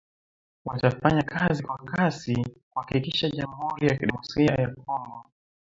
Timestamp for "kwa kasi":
1.63-2.45